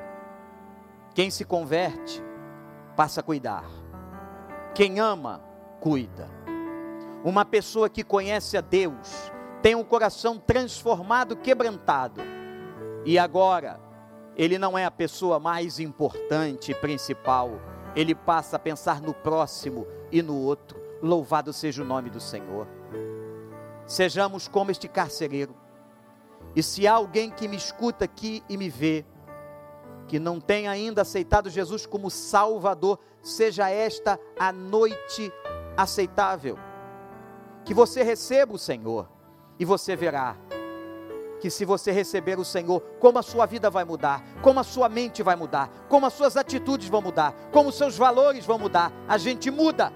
Quem 1.15 1.31
se 1.31 1.43
converte, 1.43 2.23
passa 2.95 3.21
a 3.21 3.23
cuidar. 3.23 3.65
Quem 4.75 4.99
ama, 4.99 5.43
cuida. 5.79 6.29
Uma 7.23 7.43
pessoa 7.43 7.89
que 7.89 8.03
conhece 8.03 8.55
a 8.55 8.61
Deus, 8.61 9.31
tem 9.63 9.73
um 9.73 9.83
coração 9.83 10.37
transformado, 10.37 11.35
quebrantado. 11.35 12.21
E 13.03 13.17
agora, 13.17 13.79
ele 14.35 14.59
não 14.59 14.77
é 14.77 14.85
a 14.85 14.91
pessoa 14.91 15.39
mais 15.39 15.79
importante 15.79 16.71
e 16.71 16.75
principal, 16.75 17.59
ele 17.95 18.13
passa 18.13 18.57
a 18.57 18.59
pensar 18.59 19.01
no 19.01 19.13
próximo 19.13 19.87
e 20.11 20.21
no 20.21 20.35
outro. 20.35 20.79
Louvado 21.01 21.51
seja 21.51 21.81
o 21.81 21.85
nome 21.85 22.11
do 22.11 22.19
Senhor. 22.19 22.67
Sejamos 23.87 24.47
como 24.47 24.69
este 24.69 24.87
carcereiro. 24.87 25.62
E 26.55 26.61
se 26.61 26.87
há 26.87 26.93
alguém 26.93 27.29
que 27.29 27.47
me 27.47 27.55
escuta 27.55 28.05
aqui 28.05 28.43
e 28.47 28.57
me 28.57 28.69
vê, 28.69 29.05
que 30.07 30.19
não 30.19 30.39
tem 30.39 30.67
ainda 30.67 31.01
aceitado 31.01 31.49
Jesus 31.49 31.85
como 31.85 32.09
Salvador, 32.09 32.99
seja 33.21 33.69
esta 33.69 34.19
a 34.37 34.51
noite 34.51 35.31
aceitável. 35.75 36.57
Que 37.65 37.73
você 37.73 38.03
receba 38.03 38.53
o 38.53 38.59
Senhor 38.59 39.09
e 39.57 39.65
você 39.65 39.95
verá 39.95 40.37
que 41.43 41.49
se 41.49 41.65
você 41.65 41.91
receber 41.91 42.39
o 42.39 42.45
Senhor, 42.45 42.79
como 43.01 43.19
a 43.19 43.21
sua 43.21 43.45
vida 43.45 43.69
vai 43.69 43.83
mudar, 43.83 44.23
como 44.41 44.61
a 44.61 44.63
sua 44.63 44.87
mente 44.87 45.21
vai 45.21 45.35
mudar, 45.35 45.69
como 45.89 46.05
as 46.05 46.13
suas 46.13 46.37
atitudes 46.37 46.87
vão 46.87 47.01
mudar, 47.01 47.33
como 47.51 47.67
os 47.67 47.75
seus 47.75 47.97
valores 47.97 48.45
vão 48.45 48.57
mudar, 48.57 48.93
a 49.09 49.17
gente 49.17 49.51
muda. 49.51 49.91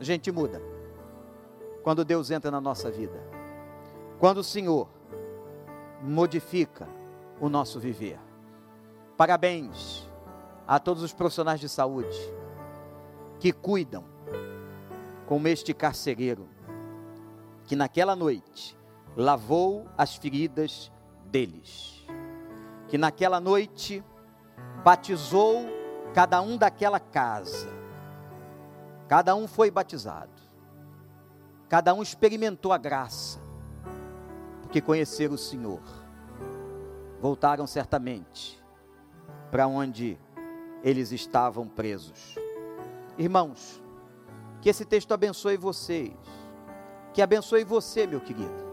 A 0.00 0.02
gente 0.02 0.32
muda. 0.32 0.60
Quando 1.84 2.04
Deus 2.04 2.32
entra 2.32 2.50
na 2.50 2.60
nossa 2.60 2.90
vida. 2.90 3.35
Quando 4.18 4.38
o 4.38 4.44
Senhor 4.44 4.88
modifica 6.02 6.88
o 7.40 7.48
nosso 7.48 7.78
viver. 7.80 8.18
Parabéns 9.16 10.08
a 10.66 10.78
todos 10.78 11.02
os 11.02 11.12
profissionais 11.12 11.60
de 11.60 11.68
saúde 11.68 12.16
que 13.38 13.52
cuidam 13.52 14.04
como 15.26 15.48
este 15.48 15.74
carcereiro, 15.74 16.48
que 17.64 17.76
naquela 17.76 18.14
noite 18.14 18.76
lavou 19.16 19.86
as 19.96 20.16
feridas 20.16 20.90
deles, 21.26 22.06
que 22.88 22.96
naquela 22.96 23.40
noite 23.40 24.04
batizou 24.84 25.66
cada 26.14 26.40
um 26.40 26.56
daquela 26.56 27.00
casa, 27.00 27.68
cada 29.08 29.34
um 29.34 29.46
foi 29.46 29.70
batizado, 29.70 30.30
cada 31.68 31.92
um 31.92 32.02
experimentou 32.02 32.72
a 32.72 32.78
graça, 32.78 33.40
porque 34.66 34.80
conheceram 34.80 35.36
o 35.36 35.38
Senhor, 35.38 35.80
voltaram 37.20 37.68
certamente 37.68 38.60
para 39.48 39.68
onde 39.68 40.18
eles 40.82 41.12
estavam 41.12 41.68
presos. 41.68 42.34
Irmãos, 43.16 43.80
que 44.60 44.68
esse 44.68 44.84
texto 44.84 45.14
abençoe 45.14 45.56
vocês, 45.56 46.12
que 47.14 47.22
abençoe 47.22 47.62
você, 47.62 48.08
meu 48.08 48.20
querido, 48.20 48.66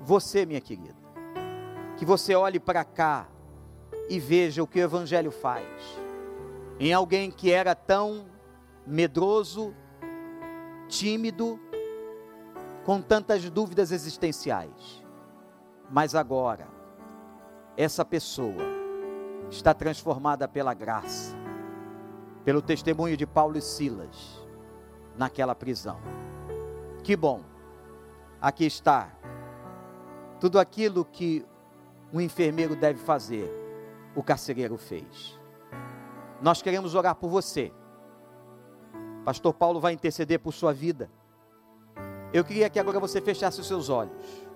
você, 0.00 0.46
minha 0.46 0.60
querida, 0.60 0.94
que 1.96 2.04
você 2.04 2.36
olhe 2.36 2.60
para 2.60 2.84
cá 2.84 3.28
e 4.08 4.20
veja 4.20 4.62
o 4.62 4.66
que 4.66 4.78
o 4.78 4.82
Evangelho 4.84 5.32
faz 5.32 5.66
em 6.78 6.92
alguém 6.92 7.32
que 7.32 7.50
era 7.50 7.74
tão 7.74 8.26
medroso, 8.86 9.74
tímido, 10.88 11.58
com 12.84 13.00
tantas 13.00 13.48
dúvidas 13.50 13.92
existenciais, 13.92 14.99
mas 15.90 16.14
agora, 16.14 16.68
essa 17.76 18.04
pessoa, 18.04 18.80
está 19.50 19.74
transformada 19.74 20.46
pela 20.46 20.72
graça, 20.72 21.36
pelo 22.44 22.62
testemunho 22.62 23.16
de 23.16 23.26
Paulo 23.26 23.58
e 23.58 23.60
Silas 23.60 24.40
naquela 25.16 25.54
prisão. 25.54 26.00
Que 27.02 27.16
bom, 27.16 27.42
aqui 28.40 28.64
está 28.64 29.10
tudo 30.38 30.58
aquilo 30.58 31.04
que 31.04 31.44
um 32.12 32.20
enfermeiro 32.20 32.76
deve 32.76 32.98
fazer, 33.00 33.50
o 34.14 34.22
carcereiro 34.22 34.76
fez. 34.76 35.38
Nós 36.40 36.62
queremos 36.62 36.94
orar 36.94 37.14
por 37.14 37.28
você. 37.28 37.72
Pastor 39.24 39.52
Paulo 39.52 39.80
vai 39.80 39.92
interceder 39.92 40.40
por 40.40 40.52
sua 40.52 40.72
vida. 40.72 41.10
Eu 42.32 42.44
queria 42.44 42.70
que 42.70 42.78
agora 42.78 42.98
você 42.98 43.20
fechasse 43.20 43.60
os 43.60 43.66
seus 43.66 43.88
olhos. 43.88 44.49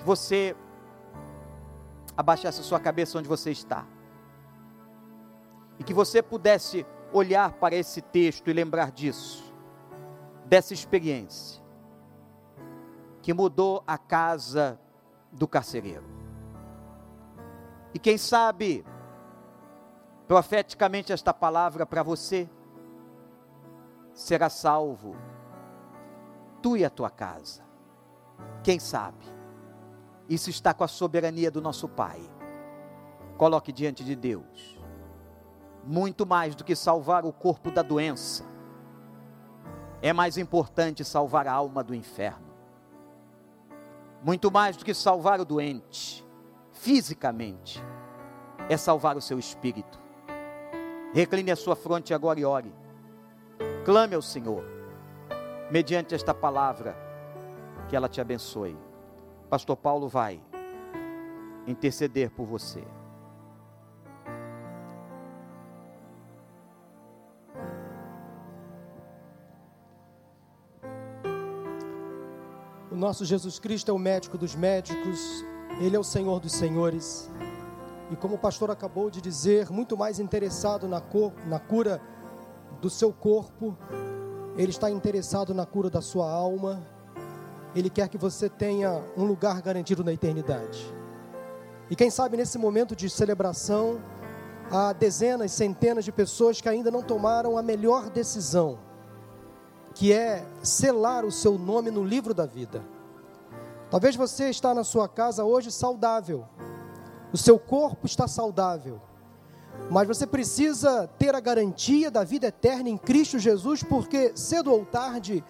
Que 0.00 0.06
você 0.06 0.56
abaixasse 2.16 2.62
sua 2.62 2.80
cabeça 2.80 3.18
onde 3.18 3.28
você 3.28 3.50
está. 3.50 3.86
E 5.78 5.84
que 5.84 5.92
você 5.92 6.22
pudesse 6.22 6.86
olhar 7.12 7.52
para 7.52 7.76
esse 7.76 8.00
texto 8.00 8.48
e 8.48 8.52
lembrar 8.54 8.90
disso, 8.92 9.52
dessa 10.46 10.72
experiência, 10.72 11.62
que 13.20 13.34
mudou 13.34 13.84
a 13.86 13.98
casa 13.98 14.80
do 15.30 15.46
carcereiro. 15.46 16.06
E 17.92 17.98
quem 17.98 18.16
sabe, 18.16 18.82
profeticamente, 20.26 21.12
esta 21.12 21.34
palavra 21.34 21.84
para 21.84 22.02
você 22.02 22.48
será 24.14 24.48
salvo, 24.48 25.14
tu 26.62 26.74
e 26.74 26.86
a 26.86 26.90
tua 26.90 27.10
casa. 27.10 27.62
Quem 28.62 28.78
sabe? 28.78 29.39
Isso 30.30 30.48
está 30.48 30.72
com 30.72 30.84
a 30.84 30.88
soberania 30.88 31.50
do 31.50 31.60
nosso 31.60 31.88
Pai. 31.88 32.20
Coloque 33.36 33.72
diante 33.72 34.04
de 34.04 34.14
Deus. 34.14 34.78
Muito 35.84 36.24
mais 36.24 36.54
do 36.54 36.62
que 36.62 36.76
salvar 36.76 37.26
o 37.26 37.32
corpo 37.32 37.68
da 37.68 37.82
doença, 37.82 38.44
é 40.00 40.12
mais 40.12 40.38
importante 40.38 41.04
salvar 41.04 41.48
a 41.48 41.52
alma 41.52 41.82
do 41.82 41.96
inferno. 41.96 42.48
Muito 44.22 44.52
mais 44.52 44.76
do 44.76 44.84
que 44.84 44.94
salvar 44.94 45.40
o 45.40 45.44
doente, 45.44 46.24
fisicamente, 46.70 47.82
é 48.68 48.76
salvar 48.76 49.16
o 49.16 49.20
seu 49.20 49.38
espírito. 49.38 49.98
Recline 51.12 51.50
a 51.50 51.56
sua 51.56 51.74
fronte 51.74 52.14
agora 52.14 52.38
e 52.38 52.44
ore. 52.44 52.72
Clame 53.84 54.14
ao 54.14 54.22
Senhor, 54.22 54.62
mediante 55.72 56.14
esta 56.14 56.32
palavra, 56.32 56.96
que 57.88 57.96
ela 57.96 58.08
te 58.08 58.20
abençoe. 58.20 58.89
Pastor 59.50 59.76
Paulo 59.76 60.06
vai 60.06 60.40
interceder 61.66 62.30
por 62.30 62.46
você. 62.46 62.84
O 72.92 72.94
nosso 72.94 73.24
Jesus 73.24 73.58
Cristo 73.58 73.90
é 73.90 73.92
o 73.92 73.98
médico 73.98 74.38
dos 74.38 74.54
médicos, 74.54 75.44
ele 75.80 75.96
é 75.96 75.98
o 75.98 76.04
Senhor 76.04 76.38
dos 76.38 76.52
senhores. 76.52 77.28
E 78.08 78.14
como 78.14 78.36
o 78.36 78.38
pastor 78.38 78.70
acabou 78.70 79.10
de 79.10 79.20
dizer, 79.20 79.68
muito 79.68 79.96
mais 79.96 80.20
interessado 80.20 80.86
na, 80.86 81.00
cor, 81.00 81.32
na 81.48 81.58
cura 81.58 82.00
do 82.80 82.88
seu 82.88 83.12
corpo, 83.12 83.76
ele 84.56 84.70
está 84.70 84.88
interessado 84.88 85.52
na 85.52 85.66
cura 85.66 85.90
da 85.90 86.00
sua 86.00 86.30
alma, 86.30 86.80
ele 87.74 87.90
quer 87.90 88.08
que 88.08 88.18
você 88.18 88.48
tenha 88.48 89.02
um 89.16 89.24
lugar 89.24 89.60
garantido 89.62 90.02
na 90.02 90.12
eternidade. 90.12 90.92
E 91.88 91.96
quem 91.96 92.10
sabe 92.10 92.36
nesse 92.36 92.58
momento 92.58 92.94
de 92.94 93.08
celebração, 93.10 94.00
há 94.70 94.92
dezenas, 94.92 95.52
centenas 95.52 96.04
de 96.04 96.12
pessoas 96.12 96.60
que 96.60 96.68
ainda 96.68 96.90
não 96.90 97.02
tomaram 97.02 97.58
a 97.58 97.62
melhor 97.62 98.10
decisão, 98.10 98.78
que 99.94 100.12
é 100.12 100.46
selar 100.62 101.24
o 101.24 101.32
seu 101.32 101.58
nome 101.58 101.90
no 101.90 102.04
livro 102.04 102.32
da 102.32 102.46
vida. 102.46 102.82
Talvez 103.90 104.14
você 104.14 104.50
está 104.50 104.72
na 104.72 104.84
sua 104.84 105.08
casa 105.08 105.44
hoje 105.44 105.72
saudável, 105.72 106.46
o 107.32 107.36
seu 107.36 107.58
corpo 107.58 108.06
está 108.06 108.28
saudável, 108.28 109.00
mas 109.90 110.06
você 110.06 110.26
precisa 110.26 111.08
ter 111.18 111.34
a 111.34 111.40
garantia 111.40 112.10
da 112.10 112.22
vida 112.22 112.46
eterna 112.46 112.88
em 112.88 112.96
Cristo 112.96 113.38
Jesus, 113.38 113.82
porque 113.82 114.32
cedo 114.36 114.72
ou 114.72 114.84
tarde 114.84 115.44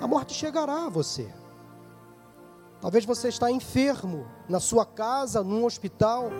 a 0.00 0.06
morte 0.06 0.34
chegará 0.34 0.86
a 0.86 0.88
você. 0.88 1.28
Talvez 2.80 3.04
você 3.04 3.28
está 3.28 3.50
enfermo 3.50 4.26
na 4.48 4.60
sua 4.60 4.86
casa, 4.86 5.42
num 5.42 5.64
hospital, 5.64 6.30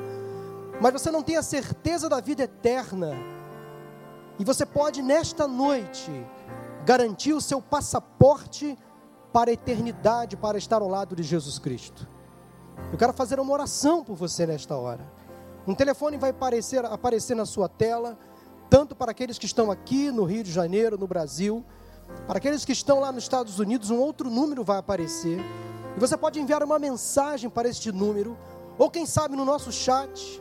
mas 0.80 0.92
você 0.92 1.10
não 1.10 1.22
tem 1.22 1.36
a 1.36 1.42
certeza 1.42 2.08
da 2.08 2.20
vida 2.20 2.44
eterna. 2.44 3.12
E 4.38 4.44
você 4.44 4.64
pode 4.64 5.02
nesta 5.02 5.48
noite 5.48 6.12
garantir 6.84 7.32
o 7.32 7.40
seu 7.40 7.60
passaporte 7.60 8.78
para 9.32 9.50
a 9.50 9.52
eternidade, 9.52 10.36
para 10.36 10.56
estar 10.56 10.80
ao 10.80 10.88
lado 10.88 11.16
de 11.16 11.24
Jesus 11.24 11.58
Cristo. 11.58 12.08
Eu 12.92 12.96
quero 12.96 13.12
fazer 13.12 13.40
uma 13.40 13.52
oração 13.52 14.04
por 14.04 14.14
você 14.14 14.46
nesta 14.46 14.76
hora. 14.76 15.04
Um 15.66 15.74
telefone 15.74 16.16
vai 16.16 16.30
aparecer, 16.30 16.84
aparecer 16.84 17.34
na 17.34 17.44
sua 17.44 17.68
tela, 17.68 18.16
tanto 18.70 18.94
para 18.94 19.10
aqueles 19.10 19.38
que 19.38 19.46
estão 19.46 19.70
aqui 19.70 20.10
no 20.10 20.24
Rio 20.24 20.44
de 20.44 20.52
Janeiro, 20.52 20.96
no 20.96 21.06
Brasil, 21.06 21.64
para 22.26 22.38
aqueles 22.38 22.64
que 22.64 22.72
estão 22.72 23.00
lá 23.00 23.10
nos 23.10 23.24
Estados 23.24 23.58
Unidos, 23.58 23.90
um 23.90 23.98
outro 23.98 24.28
número 24.30 24.62
vai 24.62 24.78
aparecer. 24.78 25.38
E 25.96 26.00
você 26.00 26.16
pode 26.16 26.40
enviar 26.40 26.62
uma 26.62 26.78
mensagem 26.78 27.48
para 27.48 27.68
este 27.68 27.90
número, 27.90 28.36
ou 28.78 28.90
quem 28.90 29.06
sabe 29.06 29.34
no 29.34 29.44
nosso 29.44 29.72
chat, 29.72 30.40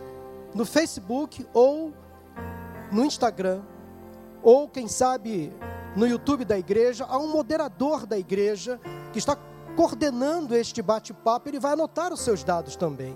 no 0.54 0.66
Facebook 0.66 1.48
ou 1.54 1.94
no 2.92 3.06
Instagram, 3.06 3.62
ou 4.44 4.68
quem 4.68 4.88
sabe 4.88 5.54
no 5.96 6.08
YouTube 6.08 6.46
da 6.46 6.58
igreja, 6.58 7.06
há 7.10 7.18
um 7.18 7.28
moderador 7.28 8.06
da 8.06 8.18
igreja 8.18 8.80
que 9.12 9.20
está 9.20 9.38
coordenando 9.76 10.56
este 10.56 10.82
bate-papo, 10.82 11.50
ele 11.50 11.60
vai 11.60 11.74
anotar 11.74 12.12
os 12.12 12.22
seus 12.22 12.44
dados 12.44 12.76
também. 12.76 13.16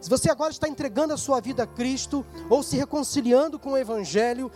Se 0.00 0.10
você 0.10 0.30
agora 0.30 0.52
está 0.52 0.68
entregando 0.68 1.14
a 1.14 1.16
sua 1.16 1.40
vida 1.40 1.62
a 1.62 1.66
Cristo 1.66 2.26
ou 2.50 2.62
se 2.62 2.76
reconciliando 2.76 3.58
com 3.58 3.72
o 3.72 3.78
Evangelho, 3.78 4.50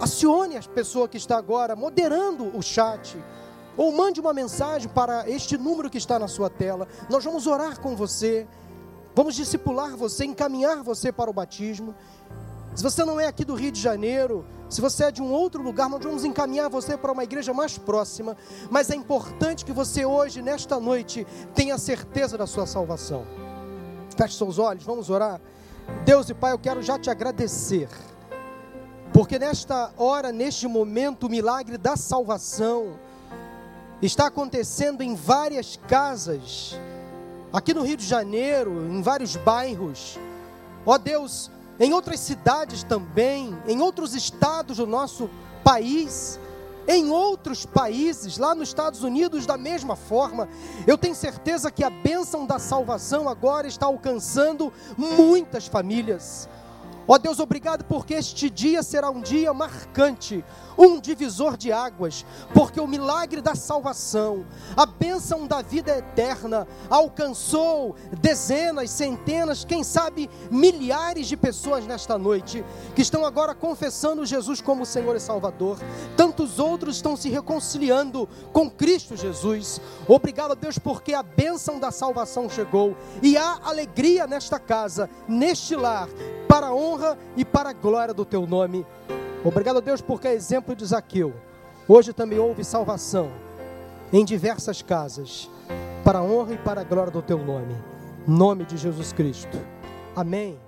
acione 0.00 0.56
a 0.56 0.62
pessoa 0.62 1.08
que 1.08 1.16
está 1.16 1.36
agora 1.36 1.76
moderando 1.76 2.56
o 2.56 2.62
chat 2.62 3.16
ou 3.76 3.92
mande 3.92 4.20
uma 4.20 4.32
mensagem 4.32 4.88
para 4.88 5.28
este 5.28 5.56
número 5.56 5.90
que 5.90 5.98
está 5.98 6.18
na 6.18 6.28
sua 6.28 6.50
tela. 6.50 6.88
Nós 7.08 7.24
vamos 7.24 7.46
orar 7.46 7.80
com 7.80 7.94
você, 7.94 8.46
vamos 9.14 9.34
discipular 9.34 9.96
você, 9.96 10.24
encaminhar 10.24 10.82
você 10.82 11.12
para 11.12 11.30
o 11.30 11.32
batismo. 11.32 11.94
Se 12.74 12.82
você 12.82 13.04
não 13.04 13.18
é 13.18 13.26
aqui 13.26 13.44
do 13.44 13.54
Rio 13.54 13.72
de 13.72 13.80
Janeiro, 13.80 14.44
se 14.68 14.80
você 14.80 15.04
é 15.04 15.10
de 15.10 15.20
um 15.20 15.32
outro 15.32 15.62
lugar, 15.62 15.88
nós 15.88 16.02
vamos 16.02 16.24
encaminhar 16.24 16.70
você 16.70 16.96
para 16.96 17.10
uma 17.10 17.24
igreja 17.24 17.52
mais 17.52 17.76
próxima. 17.76 18.36
Mas 18.70 18.90
é 18.90 18.94
importante 18.94 19.64
que 19.64 19.72
você 19.72 20.04
hoje, 20.04 20.40
nesta 20.40 20.78
noite, 20.78 21.26
tenha 21.54 21.76
certeza 21.76 22.38
da 22.38 22.46
sua 22.46 22.66
salvação. 22.66 23.26
Feche 24.16 24.36
seus 24.36 24.58
olhos, 24.58 24.84
vamos 24.84 25.10
orar. 25.10 25.40
Deus 26.04 26.28
e 26.30 26.34
Pai, 26.34 26.52
eu 26.52 26.58
quero 26.58 26.80
já 26.82 26.98
te 26.98 27.10
agradecer, 27.10 27.88
porque 29.12 29.38
nesta 29.38 29.92
hora, 29.96 30.32
neste 30.32 30.66
momento, 30.66 31.26
o 31.26 31.30
milagre 31.30 31.76
da 31.76 31.96
salvação 31.96 32.98
está 34.00 34.26
acontecendo 34.26 35.02
em 35.02 35.14
várias 35.14 35.78
casas, 35.88 36.78
aqui 37.52 37.74
no 37.74 37.82
Rio 37.82 37.96
de 37.96 38.06
Janeiro, 38.06 38.86
em 38.86 39.02
vários 39.02 39.36
bairros. 39.36 40.18
Ó 40.86 40.96
Deus, 40.96 41.50
em 41.78 41.92
outras 41.92 42.20
cidades 42.20 42.82
também, 42.82 43.56
em 43.66 43.80
outros 43.80 44.14
estados 44.14 44.78
do 44.78 44.86
nosso 44.86 45.28
país 45.62 46.38
em 46.90 47.08
outros 47.08 47.64
países, 47.64 48.36
lá 48.36 48.52
nos 48.52 48.68
Estados 48.68 49.04
Unidos, 49.04 49.46
da 49.46 49.56
mesma 49.56 49.94
forma, 49.94 50.48
eu 50.88 50.98
tenho 50.98 51.14
certeza 51.14 51.70
que 51.70 51.84
a 51.84 51.90
bênção 51.90 52.44
da 52.44 52.58
salvação 52.58 53.28
agora 53.28 53.68
está 53.68 53.86
alcançando 53.86 54.72
muitas 54.98 55.68
famílias. 55.68 56.48
Ó 57.10 57.18
Deus, 57.18 57.40
obrigado 57.40 57.84
porque 57.86 58.14
este 58.14 58.48
dia 58.48 58.84
será 58.84 59.10
um 59.10 59.20
dia 59.20 59.52
marcante, 59.52 60.44
um 60.78 61.00
divisor 61.00 61.56
de 61.56 61.72
águas, 61.72 62.24
porque 62.54 62.80
o 62.80 62.86
milagre 62.86 63.40
da 63.40 63.56
salvação, 63.56 64.46
a 64.76 64.86
bênção 64.86 65.44
da 65.44 65.60
vida 65.60 65.98
eterna, 65.98 66.68
alcançou 66.88 67.96
dezenas, 68.20 68.90
centenas, 68.90 69.64
quem 69.64 69.82
sabe 69.82 70.30
milhares 70.52 71.26
de 71.26 71.36
pessoas 71.36 71.84
nesta 71.84 72.16
noite, 72.16 72.64
que 72.94 73.02
estão 73.02 73.26
agora 73.26 73.56
confessando 73.56 74.24
Jesus 74.24 74.60
como 74.60 74.86
Senhor 74.86 75.16
e 75.16 75.20
Salvador. 75.20 75.80
Tantos 76.16 76.60
outros 76.60 76.94
estão 76.94 77.16
se 77.16 77.28
reconciliando 77.28 78.28
com 78.52 78.70
Cristo 78.70 79.16
Jesus. 79.16 79.80
Obrigado 80.06 80.54
Deus 80.54 80.78
porque 80.78 81.12
a 81.12 81.24
bênção 81.24 81.80
da 81.80 81.90
salvação 81.90 82.48
chegou 82.48 82.96
e 83.20 83.36
há 83.36 83.58
alegria 83.64 84.28
nesta 84.28 84.60
casa, 84.60 85.10
neste 85.26 85.74
lar, 85.74 86.08
para 86.50 86.66
a 86.66 86.74
honra 86.74 87.16
e 87.36 87.44
para 87.44 87.70
a 87.70 87.72
glória 87.72 88.12
do 88.12 88.24
teu 88.24 88.44
nome. 88.44 88.84
Obrigado 89.44 89.76
a 89.76 89.80
Deus 89.80 90.00
porque 90.00 90.26
é 90.26 90.34
exemplo 90.34 90.74
de 90.74 90.84
Zaqueu. 90.84 91.32
Hoje 91.86 92.12
também 92.12 92.40
houve 92.40 92.64
salvação 92.64 93.30
em 94.12 94.24
diversas 94.24 94.82
casas, 94.82 95.48
para 96.02 96.18
a 96.18 96.22
honra 96.22 96.54
e 96.54 96.58
para 96.58 96.80
a 96.80 96.84
glória 96.84 97.12
do 97.12 97.22
teu 97.22 97.38
nome. 97.38 97.76
Nome 98.26 98.64
de 98.64 98.76
Jesus 98.76 99.12
Cristo. 99.12 99.56
Amém. 100.16 100.58